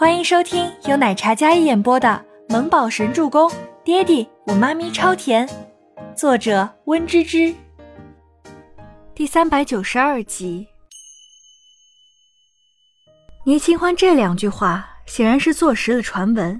[0.00, 3.50] 欢迎收听由奶茶嘉一演播的《萌宝神助攻》，
[3.84, 5.46] 爹地我妈咪超甜，
[6.16, 7.54] 作者温芝芝。
[9.14, 10.66] 第三百九十二集。
[13.44, 16.58] 倪清欢这两句话显然是坐实了传闻，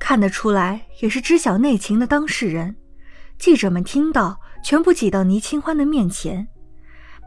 [0.00, 2.74] 看得出来也是知晓内情的当事人。
[3.38, 6.48] 记者们听到，全部挤到倪清欢的面前。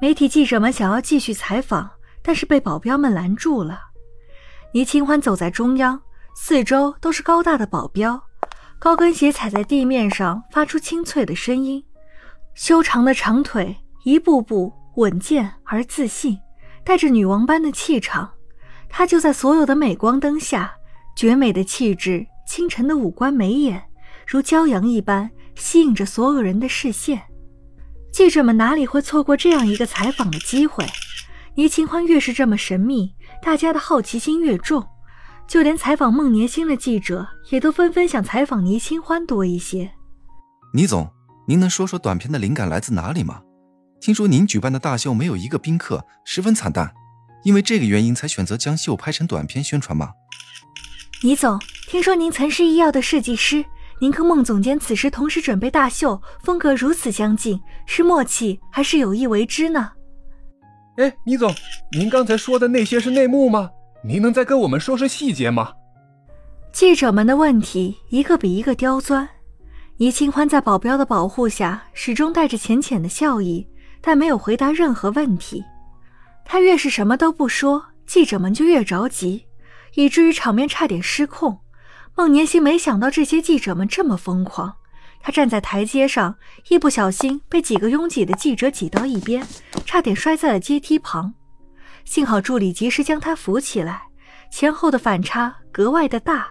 [0.01, 1.89] 媒体记者们想要继续采访，
[2.21, 3.79] 但是被保镖们拦住了。
[4.75, 6.01] 倪清欢走在中央，
[6.35, 8.21] 四周都是高大的保镖，
[8.77, 11.81] 高跟鞋踩在地面上发出清脆的声音，
[12.55, 16.38] 修长的长腿一步步稳健而自信，
[16.83, 18.30] 带着女王般的气场。
[18.89, 20.73] 她就在所有的镁光灯下，
[21.16, 23.81] 绝美的气质，清晨的五官眉眼，
[24.27, 27.21] 如骄阳一般吸引着所有人的视线。
[28.11, 30.85] 记者们哪里会错过这样一个采访的机会？
[31.53, 33.14] 倪清欢越是这么神秘。
[33.41, 34.85] 大家的好奇心越重，
[35.48, 39.91] 就连采访孟年星的记者也都纷纷想采访倪清欢多一些。
[40.73, 41.09] 倪总，
[41.47, 43.41] 您能说说短片的灵感来自哪里吗？
[44.02, 46.94] 听说您举办的大秀没有一个宾客，十分惨淡，
[47.44, 50.11] 因为这个原因才选择将秀拍成短片宣传吗？
[51.23, 53.63] 倪总，听说您曾是医药的设计师，
[54.00, 59.91] 您和孟总监此时同时准备大秀，风格如此相近，是默契还是有意为之呢？
[60.97, 61.53] 哎，倪总，
[61.91, 63.69] 您刚才说的那些是内幕吗？
[64.01, 65.73] 您能再跟我们说说细节吗？
[66.71, 69.27] 记者们的问题一个比一个刁钻。
[69.97, 73.67] 倪清欢在保镖的保护下，始终带着浅浅的笑意，
[73.99, 75.61] 但没有回答任何问题。
[76.45, 79.45] 他越是什么都不说，记者们就越着急，
[79.95, 81.59] 以至于场面差点失控。
[82.16, 84.75] 孟年星没想到这些记者们这么疯狂。
[85.26, 86.36] 他站在台阶上，
[86.70, 89.44] 一不小心被几个拥挤的记者挤到一边，
[89.84, 91.34] 差点摔在了阶梯旁。
[92.04, 94.03] 幸好助理及时将他扶起来，
[94.52, 96.48] 前后的反差格外的大。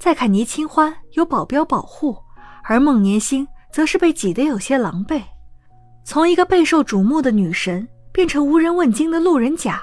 [0.00, 2.18] 再看倪清欢有保镖保护，
[2.64, 5.22] 而孟年星则是被挤得有些狼狈，
[6.04, 9.80] 从一个备受瞩目的女神变成无人问津的路人甲。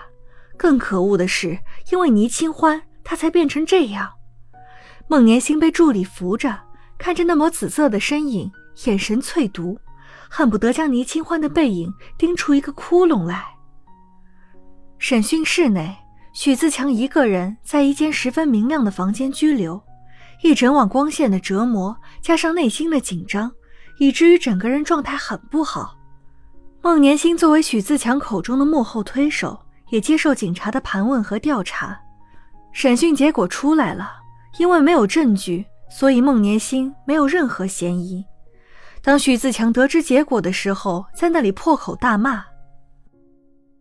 [0.57, 1.57] 更可恶的是，
[1.89, 4.11] 因为倪清欢，他才变成这样。
[5.07, 6.68] 孟年星被助理扶着。
[6.99, 8.51] 看着那抹紫色的身影，
[8.85, 9.79] 眼神淬毒，
[10.29, 13.45] 恨不得将倪清欢的背影钉出一个窟窿来。
[14.97, 15.97] 审讯室内，
[16.33, 19.81] 许自强一个人在一间十分明亮的房间拘留，
[20.43, 23.49] 一整晚光线的折磨，加上内心的紧张，
[23.97, 25.95] 以至于整个人状态很不好。
[26.81, 29.57] 孟年星作为许自强口中的幕后推手，
[29.89, 31.97] 也接受警察的盘问和调查。
[32.73, 34.11] 审讯结果出来了，
[34.57, 35.65] 因为没有证据。
[35.89, 38.23] 所以孟年星没有任何嫌疑。
[39.01, 42.43] 当许自强得知结果的时候，在那里破口大骂：“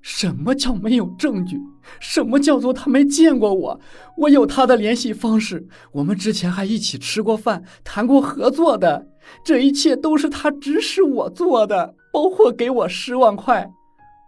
[0.01, 1.61] 什么叫没有证据？
[1.99, 3.81] 什么叫做他没见过我？
[4.17, 9.07] 我有他的联系方式，我们之前还一起吃过饭，谈过合作的。
[9.45, 13.69] 这一切都是他指使我做的，包括给我十万块。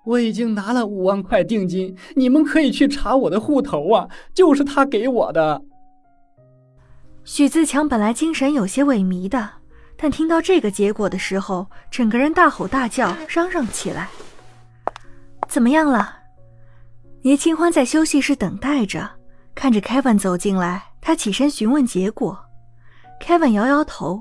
[0.04, 5.62] 我已经拿了五万块定金，你们可以去查我的户头啊，就是他给我的。”
[7.32, 9.48] 许自强本来精神有些萎靡的，
[9.96, 14.08] 但听到这个结果的时候，整个人大吼大叫，嚷嚷起来。
[15.48, 16.12] 怎么样了？
[17.22, 19.08] 倪清欢在休息室等待着，
[19.54, 22.36] 看着 Kevin 走进来，他起身询问结果。
[23.24, 24.20] Kevin 摇摇头：“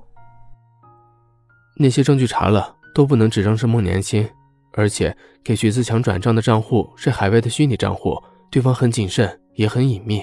[1.78, 4.30] 那些证据查了，都不能指证是孟年心，
[4.74, 8.22] 而且给许自强转账的账户是海外的虚拟账户，
[8.52, 10.22] 对方很谨慎，也很隐秘。”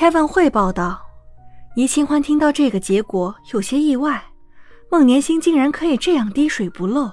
[0.00, 0.98] Kevin 汇报道
[1.76, 4.24] ：“倪清欢听到这个结果有些意外，
[4.90, 7.12] 孟年星竟然可以这样滴水不漏，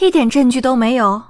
[0.00, 1.22] 一点证据都没有。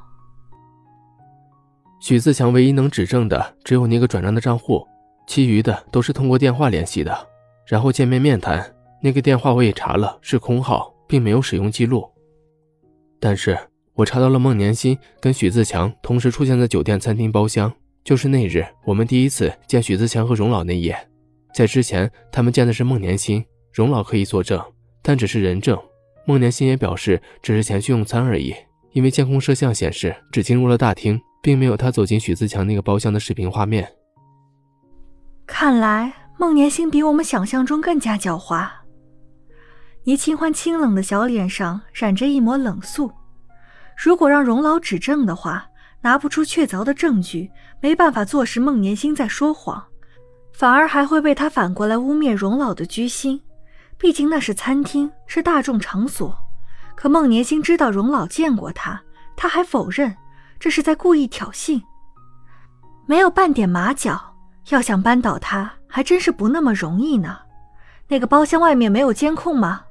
[2.00, 4.88] 许自强唯一能指证的只有那个转账的账户，
[5.26, 7.14] 其余的都是通过电话联系的，
[7.66, 8.74] 然后见面面谈。
[9.02, 12.10] 那个电话我也查了，是空号，并没有使用记录。
[13.20, 13.54] 但是
[13.92, 17.70] 我查到了孟年心跟许自强同时出现在酒店餐厅包厢。”
[18.08, 20.96] 就是那日我们第一次见许自强和荣老那夜，
[21.52, 24.58] 在之前他们见的是孟年心，荣老可以作证，
[25.02, 25.78] 但只是人证。
[26.24, 28.54] 孟年心也表示只是前去用餐而已，
[28.92, 33.86] 因为监控摄像显示只进入了大厅，并没有他走进许自强那个包厢的视频画面。
[35.46, 38.66] 看来孟年心比我们想象中更加狡猾。
[40.04, 43.12] 倪清欢清冷的小脸上染着一抹冷肃，
[44.02, 45.67] 如果让荣老指证的话。
[46.00, 47.50] 拿不出确凿的证据，
[47.80, 49.84] 没办法坐实孟年星在说谎，
[50.52, 53.40] 反而还会被他反过来污蔑荣老的居心。
[53.96, 56.36] 毕竟那是餐厅，是大众场所。
[56.94, 59.02] 可孟年星知道荣老见过他，
[59.36, 60.16] 他还否认，
[60.58, 61.82] 这是在故意挑衅。
[63.06, 64.34] 没有半点马脚，
[64.68, 67.38] 要想扳倒他，还真是不那么容易呢。
[68.06, 69.82] 那个包厢外面没有监控吗？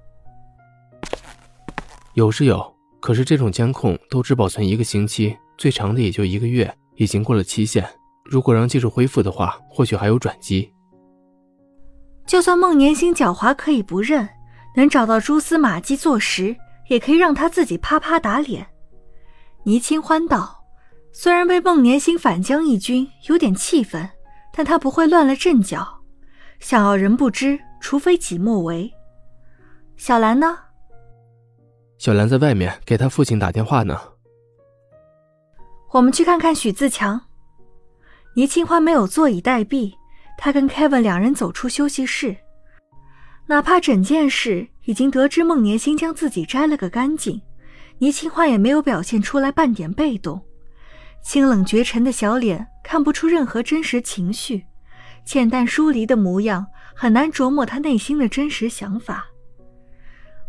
[2.14, 7.88] 有是有，可是这种监控都只保存一个星期，最长的也就一个月，已经过了期限。
[8.24, 10.72] 如果让技术恢复的话，或许还有转机。
[12.26, 14.28] 就算孟年星狡猾可以不认，
[14.76, 16.56] 能找到蛛丝马迹坐实，
[16.90, 18.68] 也可以让他自己啪啪打脸。
[19.64, 20.64] 倪清欢道
[21.14, 24.10] ：“虽然被孟年星反将一军，有点气愤，
[24.54, 26.02] 但他不会乱了阵脚。
[26.60, 28.92] 想要人不知，除非己莫为。”
[29.96, 30.58] 小兰呢？
[31.98, 33.98] 小兰在外面给他父亲打电话呢。
[35.92, 37.22] 我们去看看许自强。
[38.36, 39.94] 倪清欢没有坐以待毙。
[40.40, 42.38] 他跟 Kevin 两人走出休息室，
[43.48, 47.42] 哪怕整件事已经得知孟年星将自己摘了个干净，
[47.98, 50.40] 倪清欢也没有表现出来半点被动，
[51.24, 54.64] 清冷绝尘的小脸看不出任何真实情绪，
[55.26, 59.26] 浅淡疏离的模样很难琢磨他内心的真实想法。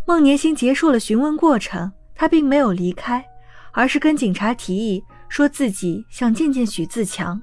[0.07, 3.25] 孟年星结束了询问过程，他并没有离开，
[3.73, 7.41] 而是跟警察提议说自己想见见许自强，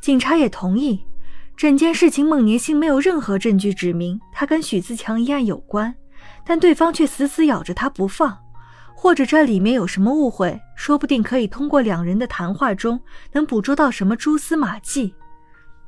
[0.00, 1.04] 警察也同意。
[1.56, 5.94] 整件事情，孟年星没有任何证据指明他跟许自强一案有关，
[6.44, 8.36] 但对方却死死咬着他不放。
[8.94, 13.00] 或者这里面有什么误会，说不定可以通过两人的谈话中
[13.32, 15.14] 能捕捉到什么蛛丝马迹。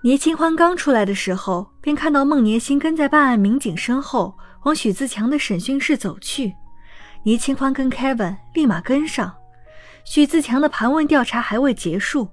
[0.03, 6.55] 倪清欢刚出来的时候，便看到孟年星跟在办案民警身后往许自强的审讯室走去。
[7.25, 9.35] 倪清欢跟 Kevin 立马跟上。
[10.11, 12.31] 许自强的盘问调查还未结束。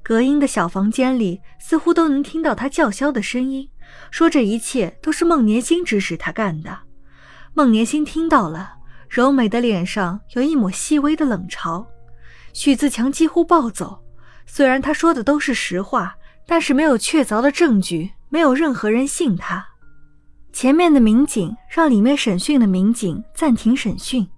[0.00, 3.68] 隔音的小房间里，似乎都能听到他叫嚣的声音，
[4.12, 6.78] 说这一切都是孟年星指使他干的。
[7.52, 8.74] 孟年星听到了，
[9.08, 11.84] 柔美的脸上有一抹细微的冷嘲。
[12.52, 14.04] 许自强几乎暴走，
[14.46, 16.14] 虽然他说的都是实话，
[16.46, 19.66] 但是没有确凿的证据，没有任何人信他。
[20.52, 24.28] 前面的民警让里面审讯的民警暂停审讯。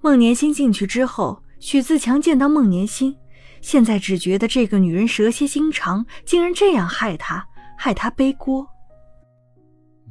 [0.00, 3.16] 孟年星进去之后，许自强见到孟年星。
[3.62, 7.42] 现在只觉得这个女人蛇蝎心肠，竟然这样害他，
[7.78, 8.68] 害他背锅。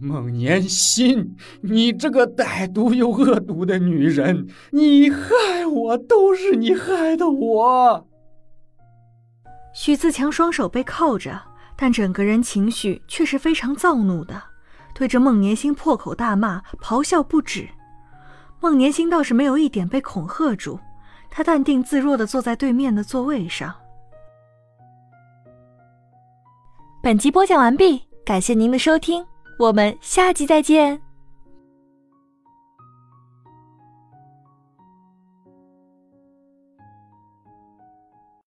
[0.01, 8.07] 孟年心，你这个歹毒又恶毒的女人，你害我，都是你害的我。
[9.75, 11.39] 许自强双手被铐着，
[11.77, 14.41] 但整个人情绪却是非常躁怒的，
[14.95, 17.69] 对着孟年心破口大骂，咆哮不止。
[18.59, 20.79] 孟年心倒是没有一点被恐吓住。
[21.35, 23.73] 他淡定自若地坐在对面的座位上。
[27.01, 29.25] 本集播讲完毕，感谢您的收听，
[29.57, 31.01] 我们下集再见。